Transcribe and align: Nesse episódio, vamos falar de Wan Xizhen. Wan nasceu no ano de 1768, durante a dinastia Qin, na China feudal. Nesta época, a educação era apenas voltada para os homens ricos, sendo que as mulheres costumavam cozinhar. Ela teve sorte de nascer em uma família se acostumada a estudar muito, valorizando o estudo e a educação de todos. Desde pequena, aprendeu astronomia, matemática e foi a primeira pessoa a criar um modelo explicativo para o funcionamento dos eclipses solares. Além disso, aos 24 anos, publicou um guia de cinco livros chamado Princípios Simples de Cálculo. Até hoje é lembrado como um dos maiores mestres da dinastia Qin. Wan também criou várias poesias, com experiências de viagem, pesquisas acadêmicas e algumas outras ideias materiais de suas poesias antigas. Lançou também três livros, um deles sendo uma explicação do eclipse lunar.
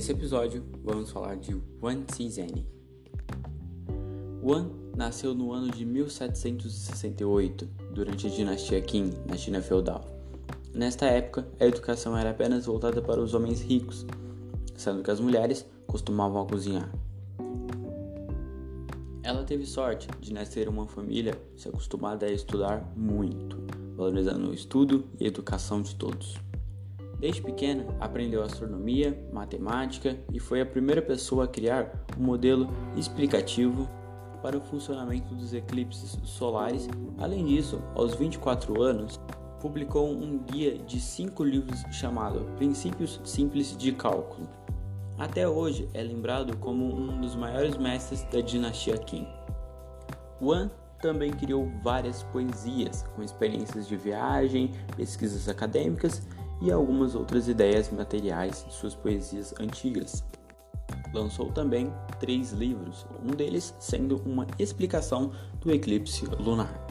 Nesse 0.00 0.12
episódio, 0.12 0.64
vamos 0.82 1.10
falar 1.10 1.36
de 1.36 1.60
Wan 1.82 2.04
Xizhen. 2.10 2.66
Wan 4.42 4.70
nasceu 4.96 5.34
no 5.34 5.52
ano 5.52 5.70
de 5.70 5.84
1768, 5.84 7.68
durante 7.92 8.26
a 8.26 8.30
dinastia 8.30 8.80
Qin, 8.80 9.12
na 9.28 9.36
China 9.36 9.60
feudal. 9.60 10.02
Nesta 10.72 11.04
época, 11.04 11.46
a 11.60 11.66
educação 11.66 12.16
era 12.16 12.30
apenas 12.30 12.64
voltada 12.64 13.02
para 13.02 13.20
os 13.20 13.34
homens 13.34 13.60
ricos, 13.60 14.06
sendo 14.74 15.02
que 15.02 15.10
as 15.10 15.20
mulheres 15.20 15.66
costumavam 15.86 16.46
cozinhar. 16.46 16.90
Ela 19.22 19.44
teve 19.44 19.66
sorte 19.66 20.08
de 20.18 20.32
nascer 20.32 20.66
em 20.66 20.70
uma 20.70 20.86
família 20.86 21.38
se 21.58 21.68
acostumada 21.68 22.24
a 22.24 22.32
estudar 22.32 22.90
muito, 22.96 23.58
valorizando 23.98 24.48
o 24.48 24.54
estudo 24.54 25.04
e 25.20 25.26
a 25.26 25.28
educação 25.28 25.82
de 25.82 25.94
todos. 25.94 26.38
Desde 27.20 27.42
pequena, 27.42 27.84
aprendeu 28.00 28.42
astronomia, 28.42 29.14
matemática 29.30 30.18
e 30.32 30.40
foi 30.40 30.62
a 30.62 30.66
primeira 30.66 31.02
pessoa 31.02 31.44
a 31.44 31.48
criar 31.48 31.92
um 32.18 32.22
modelo 32.22 32.66
explicativo 32.96 33.86
para 34.42 34.56
o 34.56 34.60
funcionamento 34.62 35.34
dos 35.34 35.52
eclipses 35.52 36.18
solares. 36.24 36.88
Além 37.18 37.44
disso, 37.44 37.78
aos 37.94 38.14
24 38.14 38.80
anos, 38.80 39.20
publicou 39.60 40.10
um 40.10 40.38
guia 40.38 40.78
de 40.78 40.98
cinco 40.98 41.44
livros 41.44 41.80
chamado 41.92 42.40
Princípios 42.56 43.20
Simples 43.22 43.76
de 43.76 43.92
Cálculo. 43.92 44.48
Até 45.18 45.46
hoje 45.46 45.90
é 45.92 46.02
lembrado 46.02 46.56
como 46.56 46.86
um 46.86 47.20
dos 47.20 47.36
maiores 47.36 47.76
mestres 47.76 48.22
da 48.32 48.40
dinastia 48.40 48.96
Qin. 48.96 49.28
Wan 50.40 50.70
também 51.02 51.30
criou 51.32 51.70
várias 51.82 52.22
poesias, 52.22 53.04
com 53.14 53.22
experiências 53.22 53.86
de 53.86 53.96
viagem, 53.96 54.72
pesquisas 54.96 55.50
acadêmicas 55.50 56.22
e 56.60 56.70
algumas 56.70 57.14
outras 57.14 57.48
ideias 57.48 57.90
materiais 57.90 58.64
de 58.66 58.74
suas 58.74 58.94
poesias 58.94 59.54
antigas. 59.60 60.24
Lançou 61.12 61.50
também 61.52 61.92
três 62.18 62.52
livros, 62.52 63.06
um 63.24 63.34
deles 63.34 63.74
sendo 63.78 64.16
uma 64.24 64.46
explicação 64.58 65.32
do 65.60 65.72
eclipse 65.72 66.24
lunar. 66.26 66.89